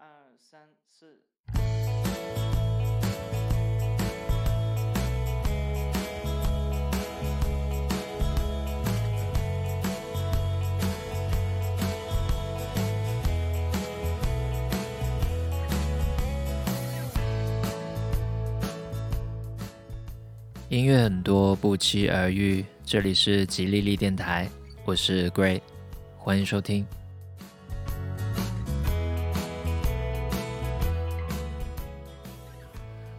[0.00, 0.06] 二
[0.38, 0.58] 三
[0.90, 1.20] 四。
[20.70, 22.64] 音乐很多，不期而遇。
[22.86, 24.48] 这里是吉利利电台，
[24.86, 25.60] 我是 Gray，
[26.16, 26.86] 欢迎收听。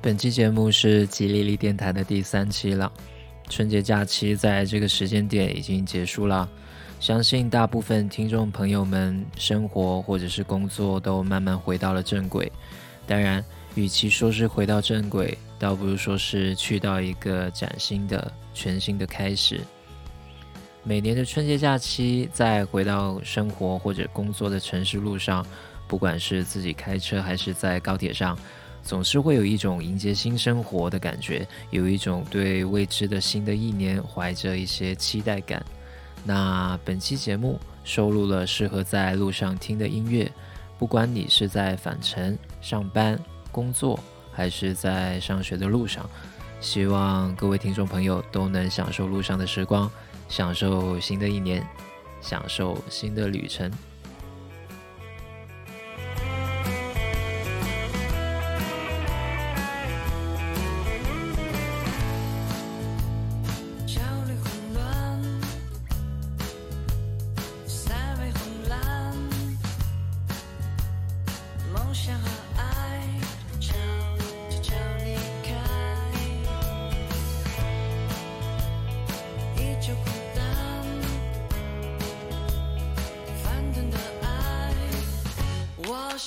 [0.01, 2.91] 本期节目是吉利利电台的第三期了。
[3.47, 6.49] 春节假期在这个时间点已经结束了，
[6.99, 12.51] 相信大部分听众朋友们生活或者是工作都慢慢回到了正轨。
[13.05, 13.45] 当然，
[13.75, 19.61] 与其说是回到正轨，倒不如说是去到一个崭新的、全新的开始。
[20.81, 25.45] 每年的春节假期，在回到生活或者工作的城市路上，
[25.87, 28.35] 不管是自己开车还是在高铁上，
[28.83, 35.63] 总是会有一种迎接新生活的感觉，有一种对未知的新的一年怀着一些期待感。
[36.23, 40.31] 那本期节目收录了适合在路上听的音乐，
[40.77, 43.19] 不管你是在返程、上班、
[43.51, 43.99] 工作。
[44.33, 46.09] 还是在上学的路上，
[46.61, 49.91] 希望各位听众朋友都能享受路上的时光，
[50.29, 51.61] 享受新的一年，
[52.21, 53.69] 享受新的旅程。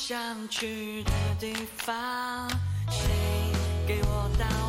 [0.07, 0.19] 想
[0.51, 1.11] 去的
[1.41, 2.47] 地方
[2.91, 3.09] 谁
[3.87, 4.64] 给我挡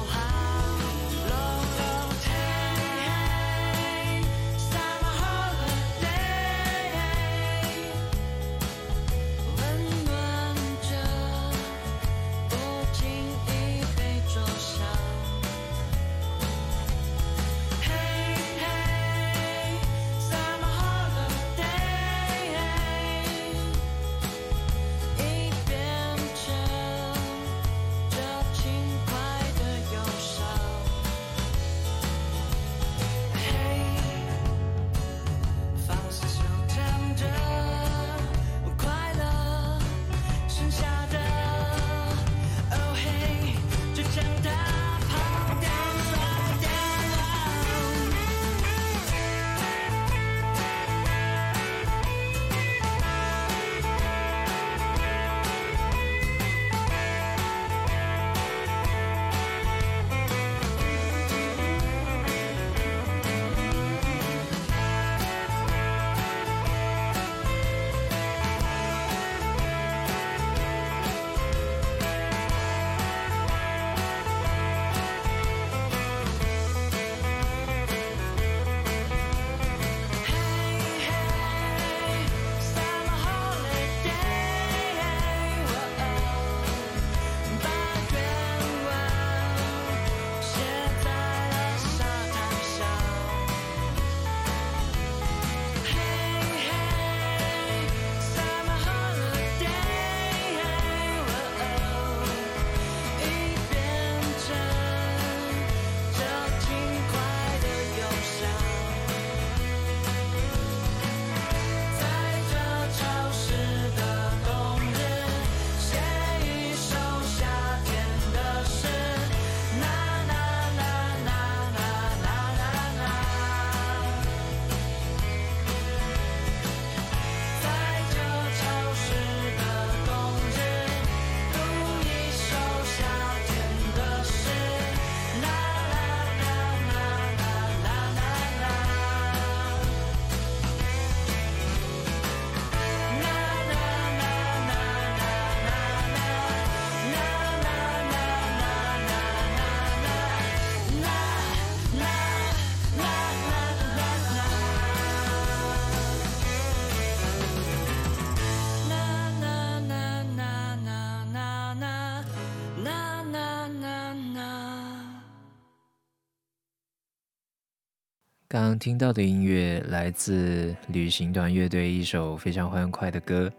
[168.56, 173.50] 刚听到的音乐来自旅行团乐队一首非常欢快的歌《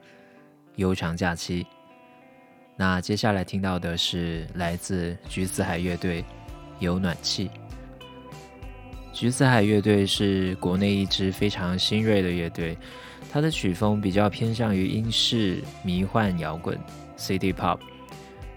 [0.76, 1.64] 悠长假期》。
[2.78, 6.22] 那接下来听到的是来自橘子海乐队
[6.78, 7.48] 《有暖气》。
[9.12, 12.74] 橘子海乐队是国内一支非常新锐的乐队，
[13.30, 16.78] 它的曲风比较偏向于英式迷幻摇滚
[17.18, 17.78] （City Pop）。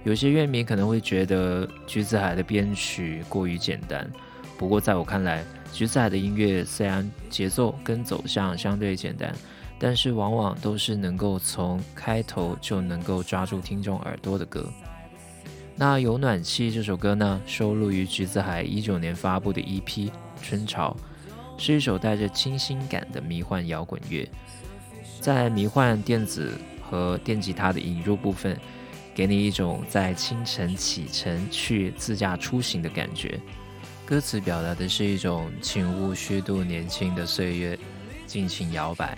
[0.06, 4.10] 有些乐迷可能会觉得橘子海的编曲过于简单，
[4.58, 9.33] 不过在我看来，橘子海的音乐虽然节奏跟走向相对简单。
[9.81, 14.69] 但是往往都是能够从开头就能够抓住听众耳朵的歌。
[15.74, 19.86] 那有暖气这首歌呢，收录于橘子海一九年发布的 EP
[20.42, 20.94] 《春潮》，
[21.63, 24.30] 是一首带着清新感的迷幻摇滚乐。
[25.21, 26.51] 在迷幻电子
[26.81, 28.60] 和电吉他的引入部分，
[29.16, 33.39] 给你一种在清晨启程去自驾出行的感觉。
[34.10, 37.78] 歌词表达的是一种请勿虚度年轻的岁月，
[38.26, 39.16] 尽情摇摆。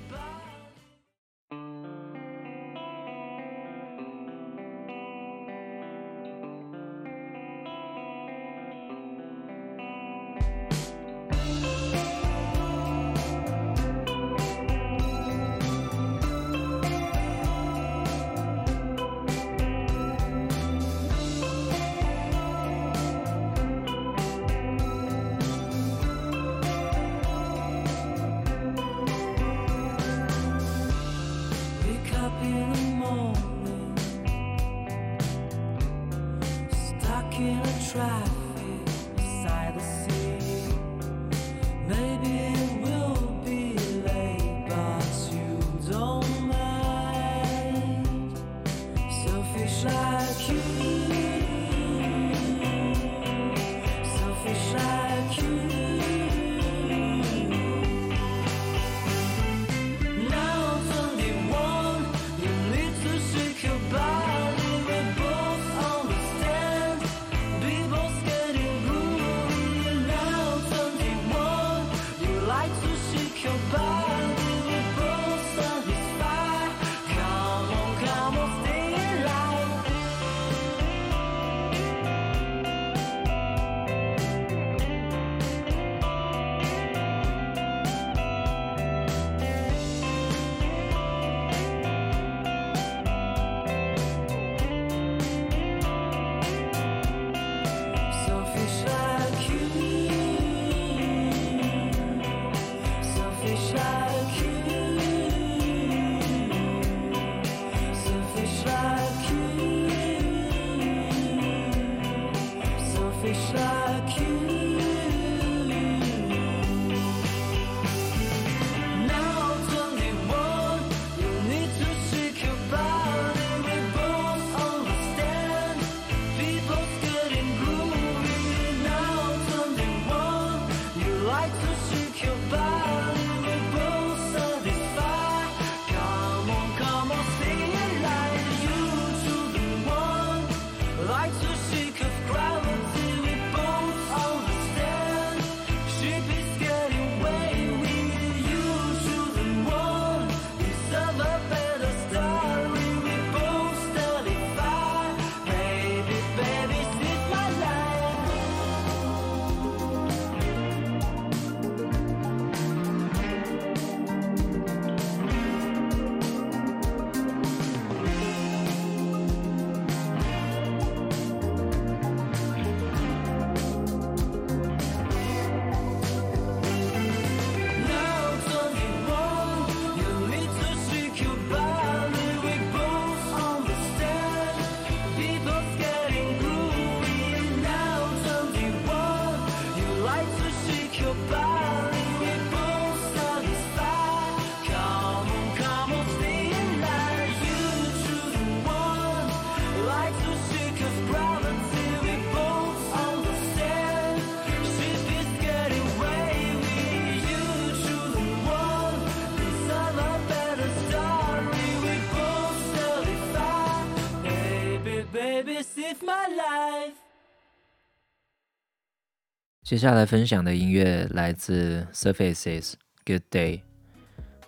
[219.71, 222.73] 接下来分享的音乐来自 Surfaces
[223.05, 223.61] Good Day。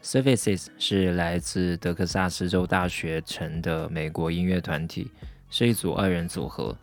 [0.03, 5.10] Surfaces 是来自德克萨斯州大学城的美国音乐团体，
[5.50, 6.77] 是一组二人组合。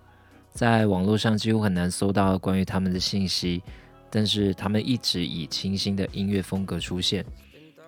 [0.55, 3.63] 在网络上几乎很难搜到关于他们的信息，
[4.09, 7.23] 但是他们一直以清新的音乐风格出现。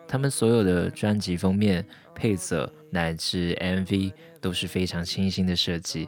[0.06, 1.82] 他们所有的专辑封面、
[2.14, 6.06] 配色乃至 MV 都是非常清新的设计。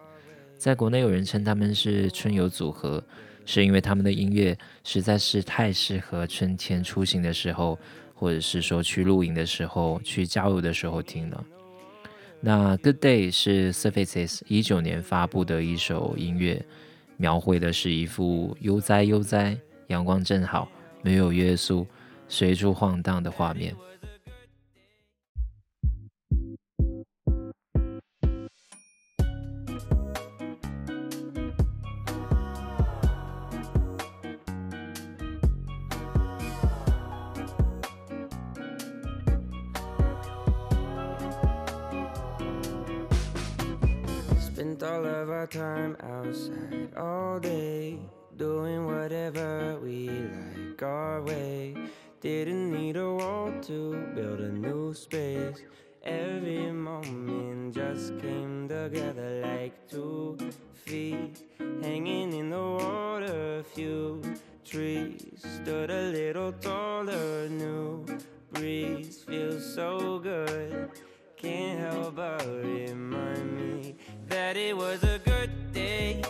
[0.59, 3.03] 在国内有人称他们是春游组合，
[3.45, 7.79] 是因为他们的音乐实在是太适合春天出行的时候，
[8.15, 11.45] 或者是说去露营的时候、去郊游的时候听了。
[12.41, 16.65] 那《Good Day》是 Surfaces 一九年发布的一首音乐，
[17.17, 20.71] 描绘的是一幅悠哉悠哉、阳光正好、
[21.03, 21.87] 没有约束、
[22.29, 23.75] 随处晃荡的画面。
[45.31, 47.99] Our time outside all day,
[48.37, 51.75] doing whatever we like our way.
[52.21, 55.63] Didn't need a wall to build a new space.
[56.03, 60.37] Every moment just came together like two
[60.73, 61.43] feet
[61.83, 63.63] hanging in the water.
[63.75, 64.23] Few
[64.65, 67.49] trees stood a little taller.
[67.49, 68.07] New
[68.53, 70.91] breeze feels so good.
[71.37, 73.97] Can't help but remind me
[74.35, 76.21] that it was a good day.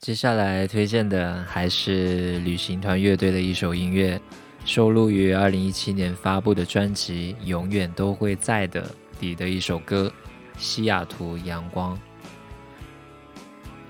[0.00, 4.18] 接下来推荐的还是旅行团乐队的一首音乐，
[4.64, 8.84] 收录于二零一七年发布的专辑《永远都会在的》
[9.20, 10.10] 里的一首歌
[10.58, 11.96] 《西雅图阳光》。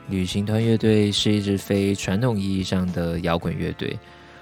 [0.09, 3.97] 旅行团乐队是一支非传统意义上的摇滚乐队，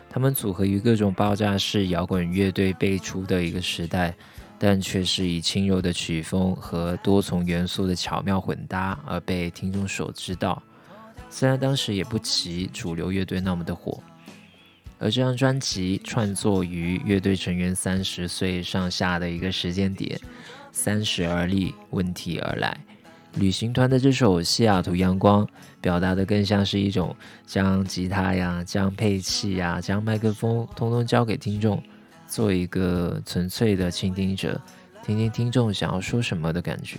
[0.08, 4.14] 他们组合于各种爆炸式摇滚乐队辈出的一个时代，
[4.56, 10.62] 但却是以轻柔的曲风和多重元素的巧妙混搭而被听众所知道。
[11.38, 14.02] 虽然当时也不及主流乐队那么的火，
[14.98, 20.18] 而这张专辑创作于乐队成员三十岁上下的一个时间点，
[20.72, 22.74] 三十而立，问题而来。
[23.34, 25.44] 旅行团的这首《西雅图阳光》，
[25.78, 27.14] 表达的更像是一种
[27.44, 31.82] 将吉他呀、将配器呀、将麦克风通通交给听众，
[32.26, 34.58] 做一个纯粹的倾听者，
[35.04, 36.96] 听听听众想要说什么的感觉。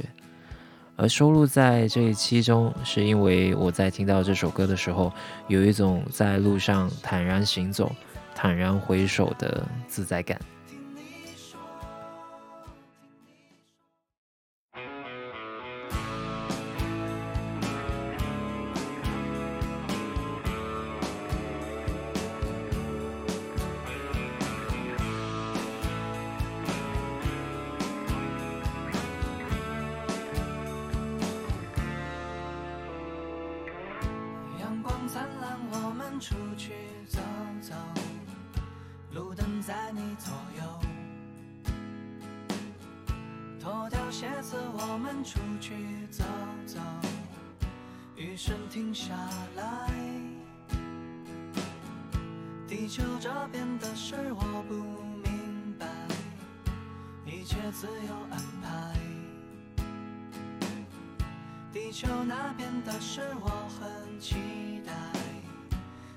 [0.97, 5.13] 而收录在这一期中，是因为我在听到这首歌的时候，
[5.47, 7.95] 有一种在路上坦然行走、
[8.33, 10.39] 坦然回首的自在感。
[58.07, 58.93] 有安排。
[61.73, 64.93] 地球那边的事我很期待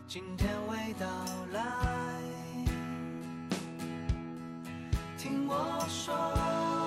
[0.07, 1.07] 今天会到
[1.53, 1.61] 来。
[5.19, 6.80] 听我说。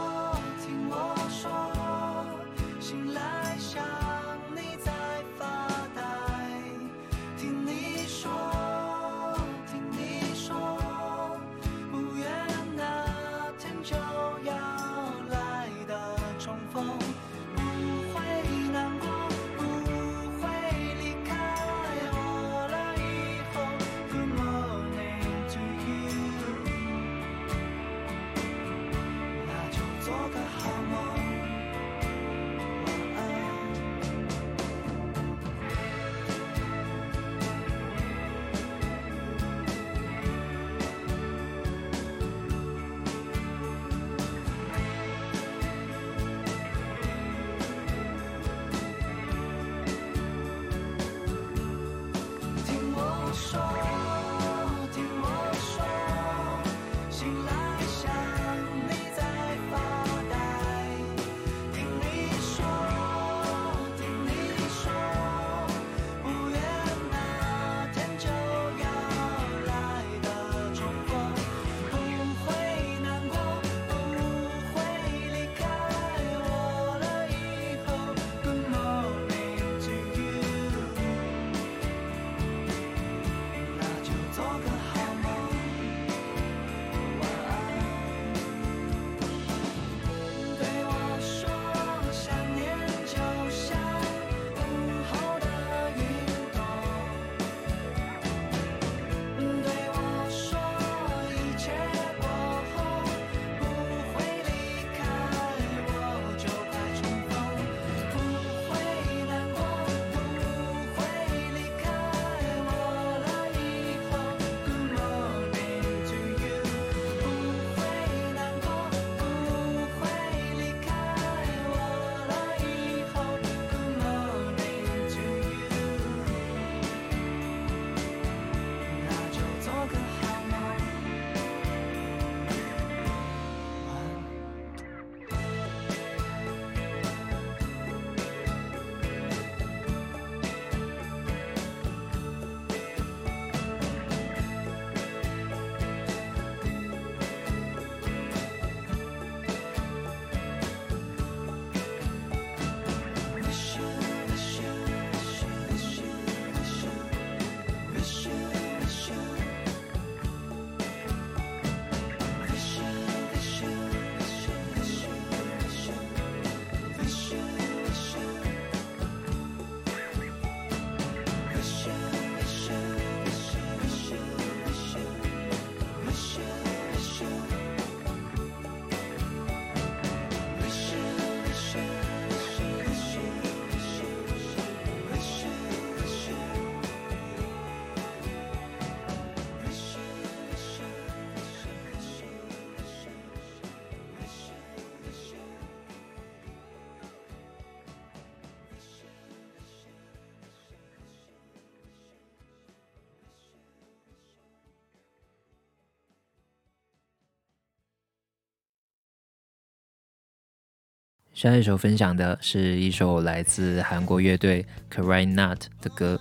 [211.43, 216.17] 下一首分享的是一首来自韩国乐队 karainat 的歌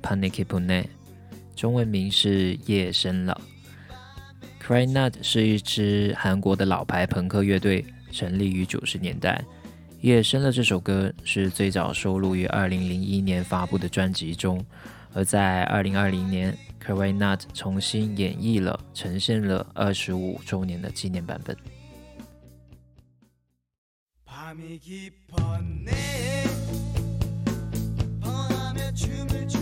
[0.00, 0.84] Panic Pune
[1.56, 3.40] 中文名是夜深了。
[4.64, 9.44] Karainat 是一支韩国的老牌朋克乐队成立于九十年代
[10.00, 14.64] 夜深了这首歌是最早收录于二零零一年发布的专辑中
[15.12, 21.81] 而在二零二零年 karainat 重新演绎了呈现了二十五周年的纪念版本。
[24.52, 26.44] 밤이 깊었네.
[28.20, 29.61] 번하며 춤을 추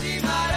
[0.00, 0.49] She might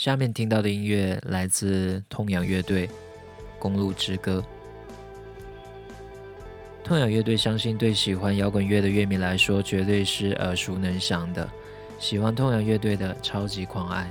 [0.00, 2.88] 下面听到的音乐来自痛仰乐队
[3.58, 4.42] 《公路之歌》。
[6.82, 11.46] 痛仰乐队相信对喜欢摇滚乐的乐迷来说，绝对是耳熟能详的。
[11.98, 14.10] 喜欢痛仰乐队的超级狂爱，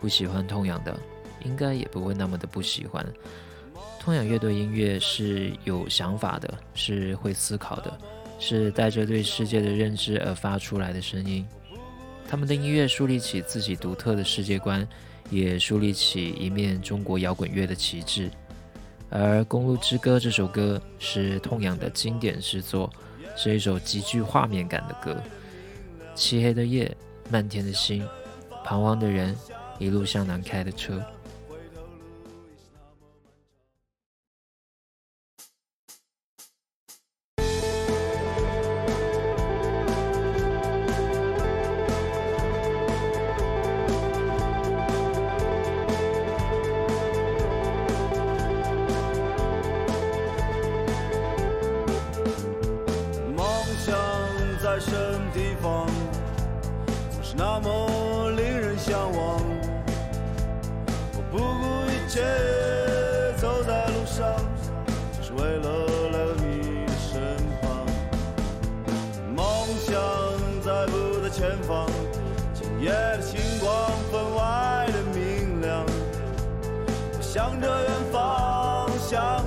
[0.00, 0.98] 不喜欢痛仰的，
[1.44, 3.06] 应该也不会那么的不喜欢。
[4.00, 7.98] 痛仰乐队音乐是有想法的，是会思考的，
[8.38, 11.46] 是带着对世界的认知而发出来的声音。
[12.26, 14.88] 他们的音乐树立起自己独特的世界观，
[15.30, 18.30] 也树立起一面中国摇滚乐的旗帜。
[19.08, 22.92] 而《公路之歌》这首歌是痛仰的经典之作，
[23.36, 25.22] 是一首极具画面感的歌。
[26.14, 26.94] 漆黑的夜，
[27.30, 28.06] 漫天的星，
[28.64, 29.36] 彷徨的人，
[29.78, 31.00] 一路向南开的车。
[57.36, 59.40] 那么令人向往。
[61.12, 61.42] 我不顾
[61.90, 62.22] 一切
[63.36, 64.34] 走在路上，
[65.12, 65.64] 只是为了
[66.12, 67.64] 来到你的身旁。
[69.34, 69.44] 梦
[69.84, 69.92] 想
[70.64, 71.86] 在不在前方，
[72.54, 73.70] 今夜的星光
[74.10, 75.84] 分外的明亮。
[77.18, 79.44] 我向着远方，向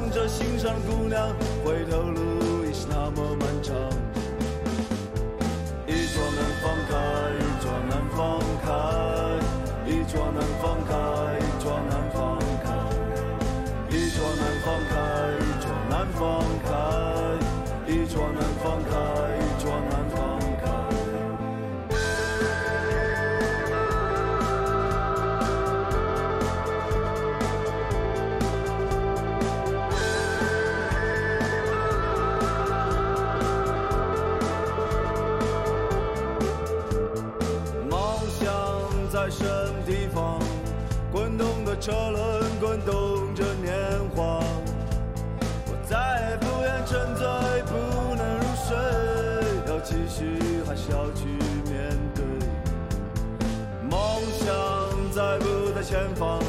[55.89, 56.39] 前方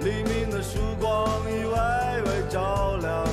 [0.00, 3.24] 黎明的曙光已微微照亮。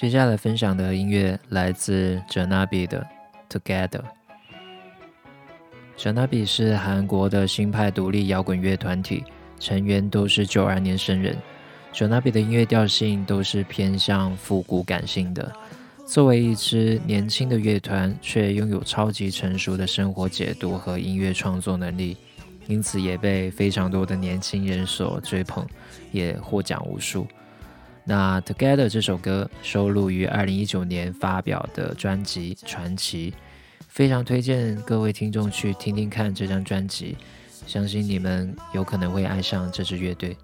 [0.00, 3.06] 接下来分享的音乐来自 Janabi 的
[3.54, 4.00] 《Together》。
[5.98, 9.22] Janabi 是韩国的新派独立摇滚乐团体，
[9.58, 11.36] 成员都是九二年生人。
[11.92, 15.52] Janabi 的音乐调性都是偏向复古感性的。
[16.06, 22.16] 作为一支年轻的乐团，却拥有超级成熟的生活解读和音乐创作能力，
[22.68, 25.66] 因此也被非常多的年轻人所追捧，
[26.10, 27.26] 也获奖无数。
[28.10, 33.32] 那 together 这首歌收录于二零一九年发表的专辑传奇
[33.86, 37.16] 非常推荐各位听众去听听看这张专辑
[37.68, 40.36] 相信你们有可能会爱上这支乐队。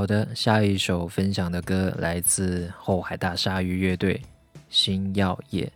[0.00, 4.14] 好的，下一首分享的歌来自后海大鲨鱼乐队
[4.70, 5.70] 《星耀夜》。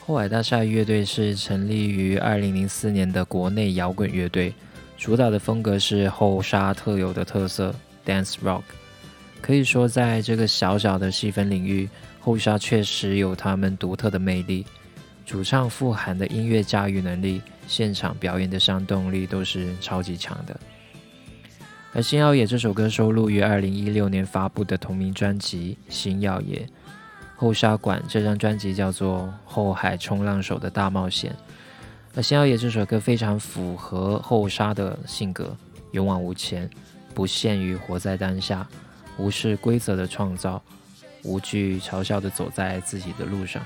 [0.00, 4.50] 后海大鲨鱼乐队是成立于二零零四年的国内摇滚乐队，
[4.96, 8.62] 主导的风格是后沙特有的特色 dance rock。
[9.42, 11.86] 可以说，在这个小小的细分领域，
[12.18, 14.64] 后沙确实有他们独特的魅力。
[15.26, 20.58] 主唱富含的音乐驾驭能力，现场表演的煽动力都是超级强的。
[21.96, 26.58] 而《星耀野》这首歌收录于二零一六年发布的同名专辑《星耀野》。
[27.36, 31.30] 后沙馆这张专辑叫做《后海冲浪手的大冒险》。
[32.16, 35.56] 而《星耀野》这首歌非常符合后沙的性格，
[35.92, 36.68] 勇往无前，
[37.14, 38.66] 不限于活在当下，
[39.16, 40.60] 无视规则的创造，
[41.22, 43.64] 无惧嘲笑的走在自己的路上。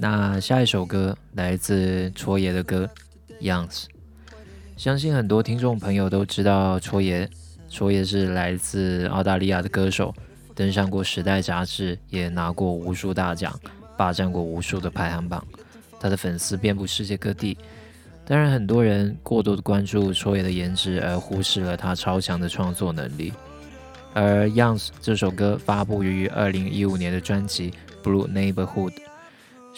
[0.00, 2.88] 那下一首歌来自戳爷的歌
[3.44, 3.66] 《Youngs》，
[4.76, 7.28] 相信很多听众朋友都知道戳爷。
[7.68, 10.14] 戳爷是来自澳大利亚的歌手，
[10.54, 13.52] 登上过《时代》杂志，也拿过无数大奖，
[13.96, 15.44] 霸占过无数的排行榜。
[15.98, 17.58] 他的粉丝遍布世界各地。
[18.24, 23.32] 当然，很多人过度的关注戳爷的颜值，而忽视了他超强的创作能力。
[24.14, 27.72] 而《Youngs》这首歌发布于二零一五年的专辑
[28.08, 28.92] 《Blue Neighborhood》，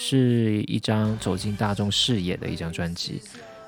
[0.03, 3.21] 是一张走进大众视野的一张专辑。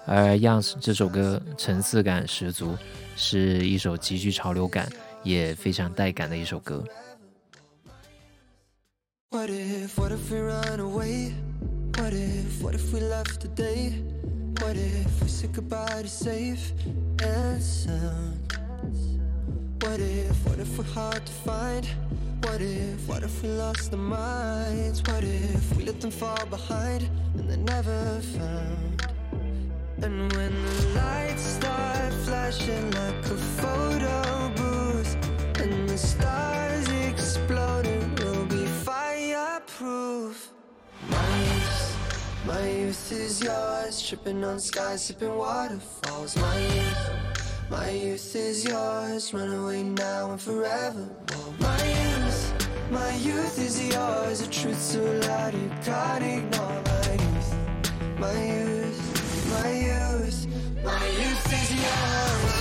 [0.07, 2.75] 而《Young》这首歌层次感十足，
[3.17, 4.91] 是一首极具潮流感
[5.23, 6.83] 也非常带感的一首歌。
[9.31, 11.35] What if, what if we run away?
[11.99, 14.03] What if, what if we left today?
[14.59, 16.73] What if we said goodbye to safe
[17.19, 18.39] and sound?
[19.83, 21.87] What if, what if we're hard to find?
[22.43, 25.01] What if, what if we lost our minds?
[25.03, 29.07] What if we let them fall behind and they're never found?
[30.03, 35.15] And when the lights start flashing like a photo booth
[35.61, 40.51] and the stars exploding, we'll be fireproof.
[41.09, 41.97] My youth,
[42.45, 46.37] my youth is yours, tripping on skies, sipping waterfalls.
[46.37, 47.12] My youth,
[47.73, 51.09] my youth is yours, run away now and forever.
[51.59, 52.53] My youth,
[52.91, 56.83] my youth is yours, a truth so loud you can't ignore.
[56.85, 57.51] My youth,
[58.21, 59.01] my youth,
[59.55, 60.47] my youth,
[60.85, 62.53] my youth is yours.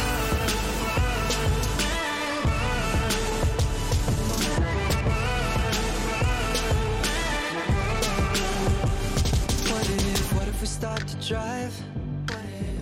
[9.72, 11.91] What if, what if we start to drive?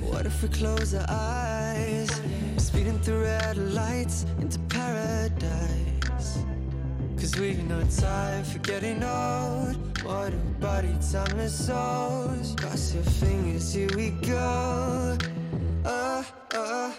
[0.09, 2.09] What if we close our eyes?
[2.57, 6.39] Speeding through red lights into paradise.
[7.15, 9.75] Cause we've no time for getting old.
[10.03, 12.55] What a body, timeless souls.
[12.57, 15.15] Cross your fingers, here we go.
[15.85, 16.98] Oh, oh,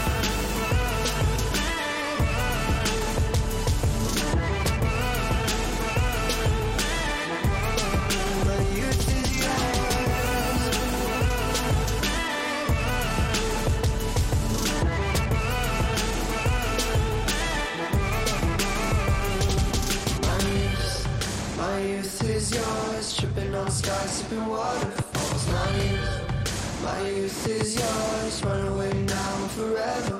[22.41, 25.47] Is yours, tripping on skies, sipping waterfalls.
[25.47, 30.19] My youth, my youth is yours, run away now and forever.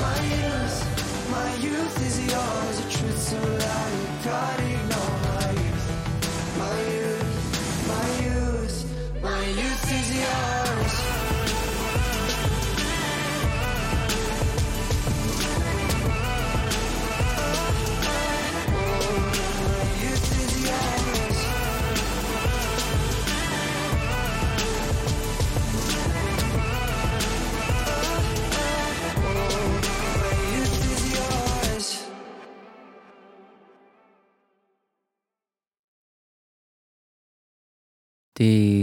[0.00, 4.67] My youth, my youth is yours, a truth so loud you can't ignore.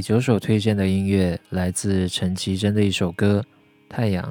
[0.06, 3.43] 九首推荐的音乐来自陈绮贞的一首歌
[3.89, 4.24] 《太阳》。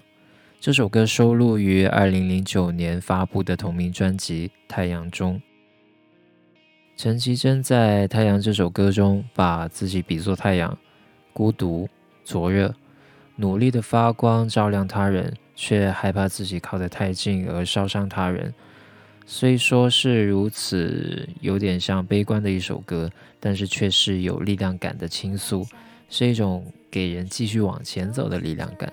[0.61, 5.43] 这首歌收录于二零零九年发布的同名专辑《太阳》中。
[6.97, 10.79] 陈绮贞在《太阳》这首歌中，把自己比作太阳，
[11.33, 11.89] 孤独、
[12.25, 12.73] 灼热，
[13.35, 18.55] 努力的发光照亮他人，却害怕自己靠得太近而烧伤他人。
[19.27, 23.11] 虽说是如此，有点像悲观的一首歌，
[23.41, 25.67] 但是却是有力量感的倾诉，
[26.11, 28.93] 是一种给人继续往前走的力量感。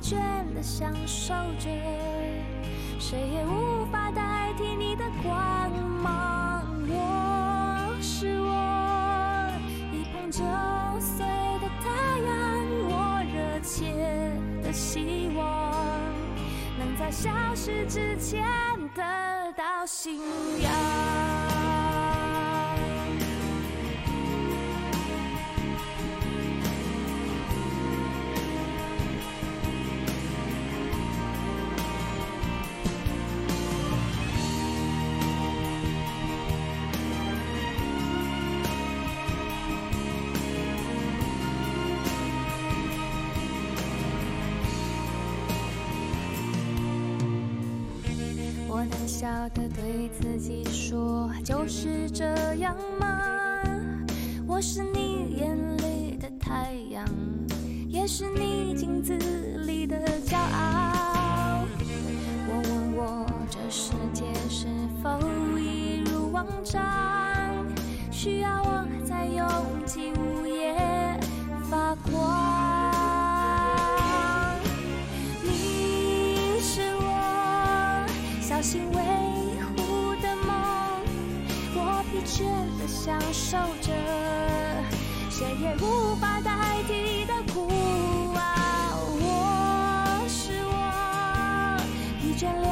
[0.00, 0.16] 倦
[0.54, 1.68] 的享受着，
[2.98, 5.70] 谁也无法代替你的光
[6.02, 6.64] 芒。
[6.88, 9.50] 我是我
[9.92, 10.38] 一碰就
[11.00, 11.26] 碎
[11.60, 11.86] 的太
[12.20, 12.34] 阳，
[12.88, 13.92] 我热切
[14.62, 15.72] 的希望
[16.78, 18.44] 能在消失之前
[18.94, 19.02] 得
[19.56, 20.18] 到信
[20.62, 21.35] 仰。
[49.26, 53.58] 笑的对自己说，就是这样吗？
[54.46, 57.04] 我是你眼里的太阳，
[57.88, 59.18] 也是你镜子
[59.66, 61.64] 里的骄傲。
[62.46, 64.68] 我问我这世界是
[65.02, 65.18] 否
[65.58, 66.86] 一如往常，
[68.12, 68.86] 需要我
[83.48, 83.92] 守着，
[85.30, 87.68] 谁也无法代替的苦
[88.34, 88.98] 啊。
[89.20, 90.74] 我是我
[92.20, 92.68] 疲倦流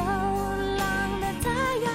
[0.75, 0.83] 浪
[1.21, 1.47] 的太
[1.85, 1.87] 阳，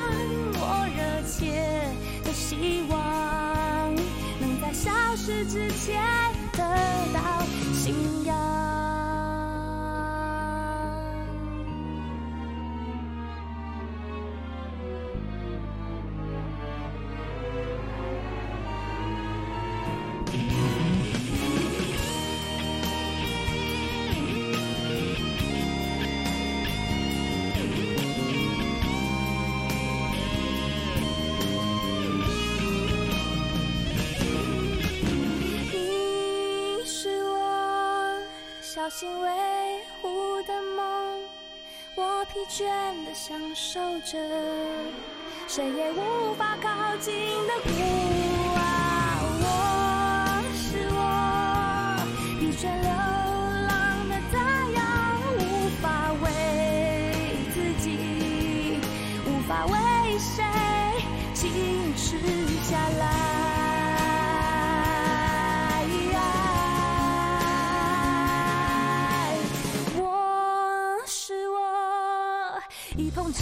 [0.55, 0.64] 我
[0.97, 1.93] 热切
[2.24, 3.95] 的希望
[4.41, 6.03] 能在消失之前
[6.53, 6.64] 得
[7.12, 8.39] 到信仰。
[42.51, 42.66] 倦
[43.05, 44.18] 的享受着，
[45.46, 47.14] 谁也无法靠近
[47.46, 47.70] 的孤
[48.57, 48.62] 傲。
[49.38, 49.44] 我
[50.53, 50.59] 是
[50.90, 50.98] 我
[52.40, 52.88] 疲倦了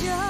[0.00, 0.27] 一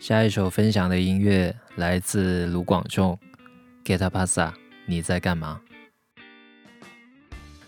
[0.00, 3.18] 下一首分享的音乐来自卢广仲，
[3.86, 4.48] 《Get Upasa》，
[4.86, 5.60] 你在干嘛？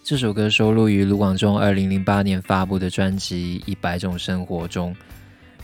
[0.02, 4.96] 这首歌收录于卢广仲二零零八年发布的专辑《一百种生活》中。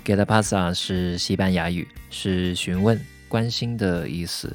[0.05, 4.55] Get Up Pasa 是西班牙语，是询问、关心的意思。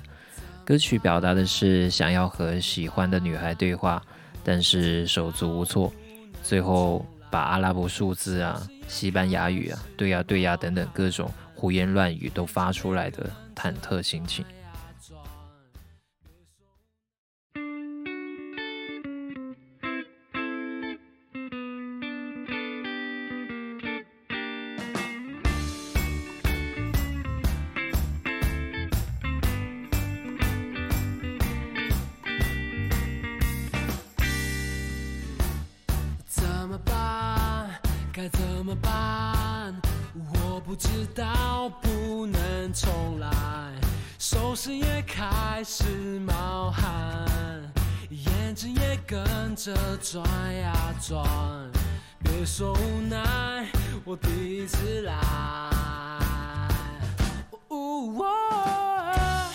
[0.64, 4.00] 歌曲表达的是想要和喜欢的女孩对话，
[4.44, 5.92] 但是手足无措，
[6.44, 11.28] 最后把阿拉伯数字啊、西班牙语啊、对呀、对呀等等各种
[11.64, 14.44] 胡言乱语都发出来的忐忑心情。
[49.64, 50.22] 着转
[50.56, 51.26] 呀转。
[52.20, 53.66] 别说无奈，
[54.04, 55.16] 我第一次来。
[57.70, 59.48] 呜哦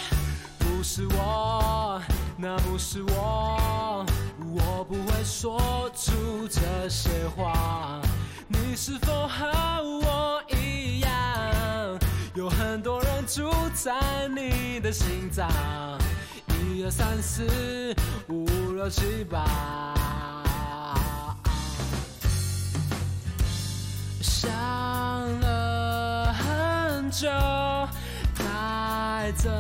[0.61, 2.01] 不是我，
[2.39, 4.07] 那不是我，
[4.39, 8.01] 我不会说出这些话。
[8.47, 9.47] 你是否和
[9.85, 11.11] 我一样，
[12.35, 13.93] 有很多人住在
[14.35, 15.47] 你的心脏？
[16.79, 17.45] 一二三四
[18.29, 19.45] 五六七八。
[24.21, 24.49] 想
[25.41, 27.29] 了很久，
[28.37, 29.51] 该怎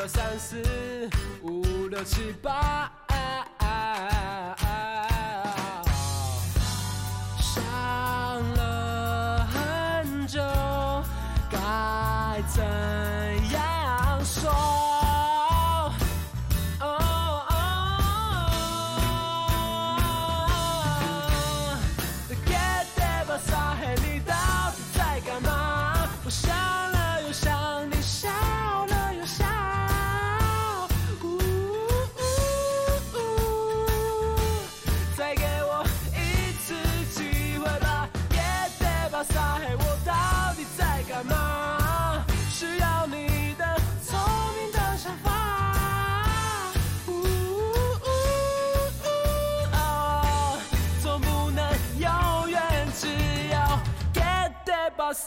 [0.00, 0.56] 二三四
[1.42, 2.89] 五六七八。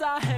[0.03, 0.37] mensaje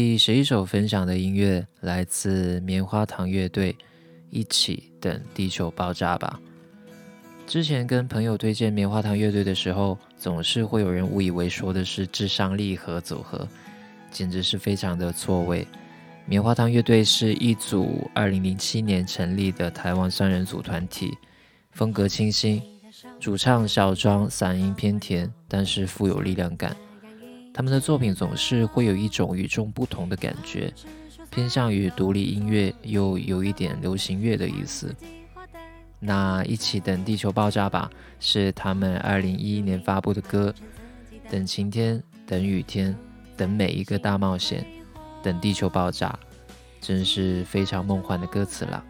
[0.00, 3.72] 第十一首分享的音乐来自棉花糖乐队，
[4.30, 6.38] 《一起等地球爆炸吧》。
[7.50, 13.48] 之前跟朋友推荐棉花糖乐队的时候，总是会有人误以为说的是智商力合组合，
[14.12, 15.66] 简直是非常的错位。
[16.26, 21.12] 棉花糖乐队是一组二零零七年成立的台湾三人组团体，
[21.72, 22.62] 风格清新，
[23.18, 26.76] 主唱小庄嗓音偏甜，但是富有力量感。
[27.52, 30.72] 他们的作品总是会有一种与众不同的感觉，
[31.30, 34.94] 偏向于独立音乐，又有一点流行乐的意思。
[35.98, 37.90] 那一起等地球爆炸吧，
[38.20, 40.54] 是他们二零一一年发布的歌。
[41.28, 42.96] 等晴天，等雨天，
[43.36, 44.64] 等每一个大冒险，
[45.22, 46.16] 等地球爆炸，
[46.80, 48.84] 真是非常梦幻的歌词了。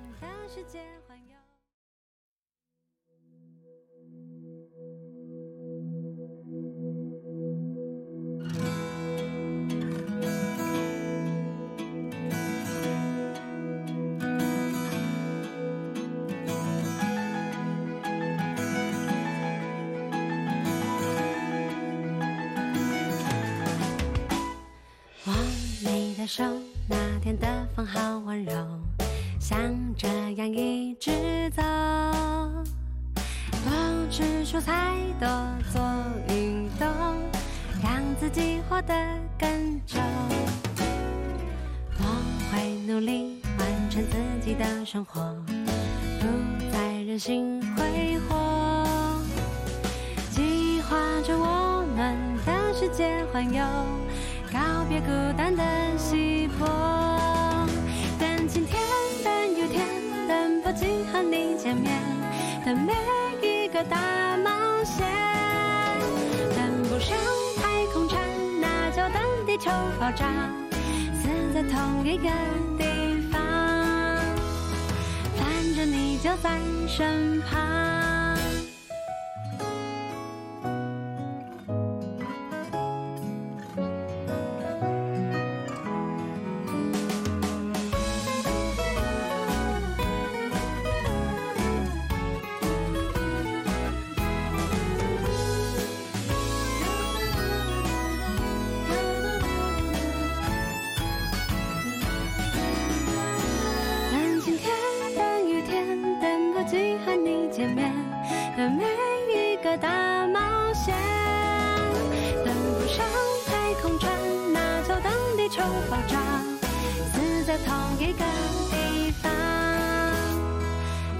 [117.64, 118.24] 同一个
[118.70, 119.30] 地方。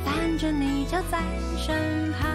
[0.05, 1.23] 反正你就在
[1.57, 2.29] 身旁。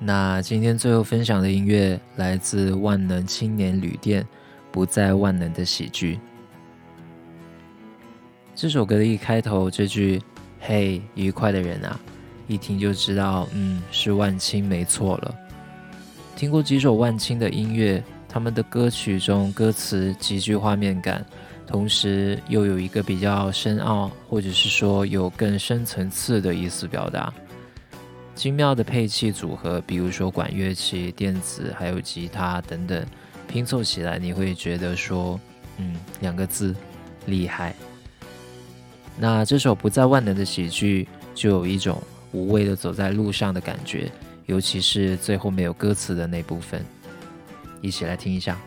[0.00, 4.22] 那今天最后分享的音乐来自万能青年旅店
[4.70, 6.16] 《不再万能的喜剧》。
[8.54, 10.20] 这首歌的一开头这句
[10.60, 11.98] “嘿，愉快的人啊”，
[12.46, 15.34] 一听就知道，嗯，是万青没错了。
[16.36, 21.24] 听过几首万青的音乐，他们的歌曲中歌词极具画面感，
[21.66, 27.32] 同时又有一个比较深奥，或者是说有更深层次的意思表达。
[28.34, 33.06] 精妙的配器组合，比如说管乐器、电子还有吉他等等，
[33.46, 35.40] 拼凑起来你会觉得说，
[35.78, 36.74] 嗯，两个字，
[37.26, 37.74] 厉害。
[39.16, 44.10] 那这首不再万能的喜剧，就有一种无畏的走在路上的感觉，
[44.46, 46.84] 尤其是最后没有歌词的那部分，
[47.80, 48.58] 一起来听一下。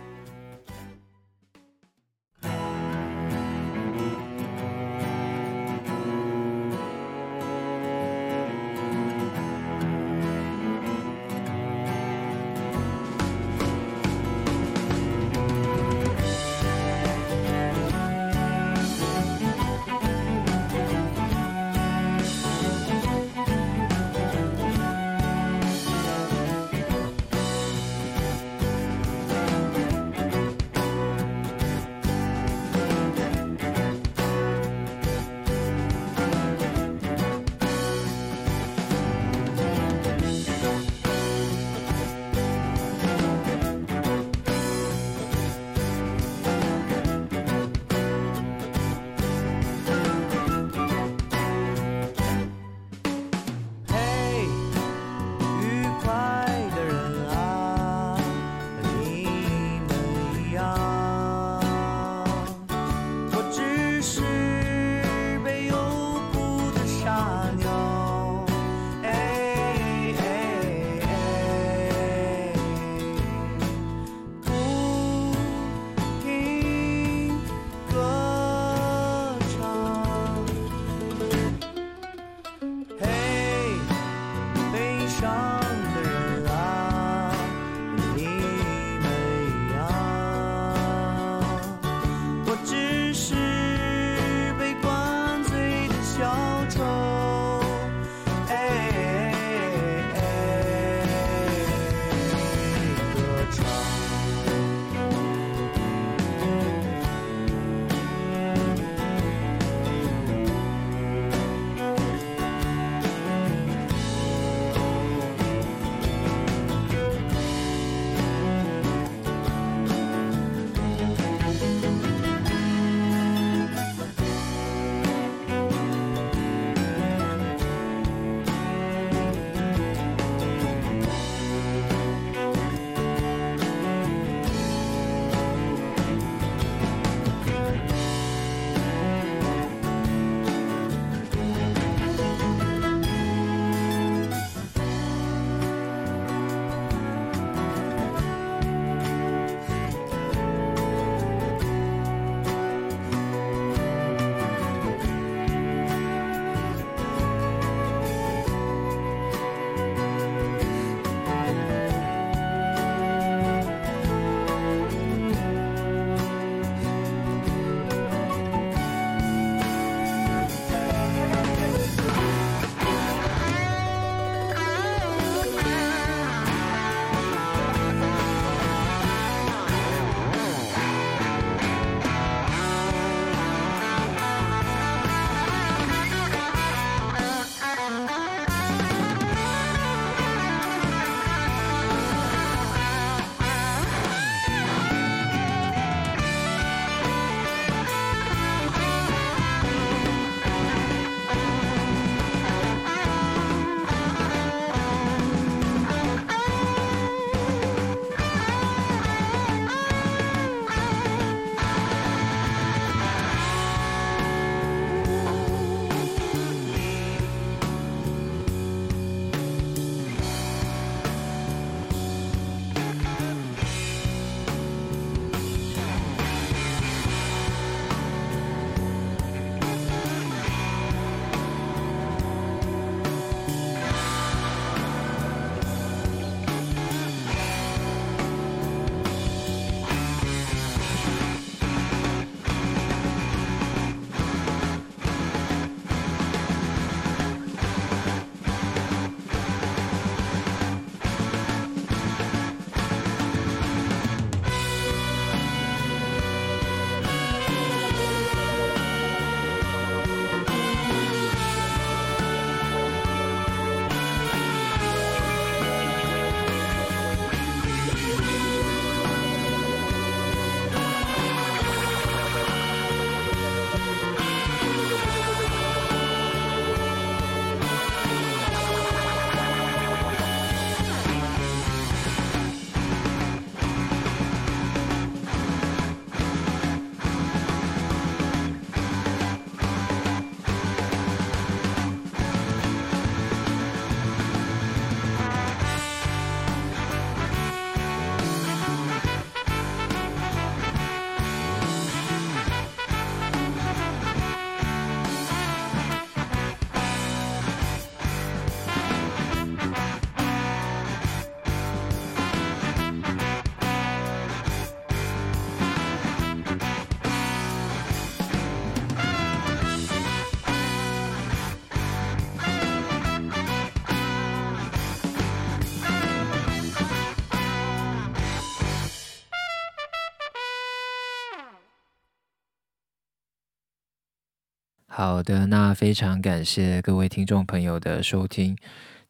[334.97, 338.57] 好的，那非常感谢各位听众朋友的收听，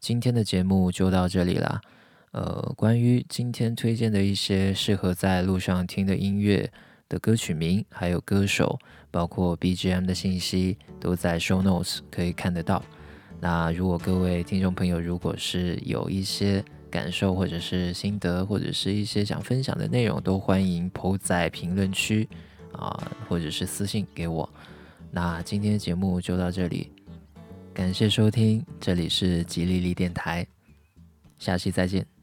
[0.02, 1.80] 今天的节目就到这里啦。
[2.32, 6.70] 呃，关于今天推荐的一些适合在路上听的音乐
[7.08, 8.78] 的歌曲名，还有歌手，
[9.10, 12.84] 包括 BGM 的信息，都在 Show Notes 可以看得到。
[13.40, 16.62] 那如果各位听众朋友如果是有一些
[16.92, 22.28] 感受或者是心得，或者是一些想分享的内容，都欢迎 PO 在评论区
[22.74, 24.50] 啊，或者是私信给我。
[25.12, 26.92] 那今天的节目就到这里，
[27.74, 30.46] 感谢收听，这里是吉利利电台，
[31.40, 32.17] 下期再见。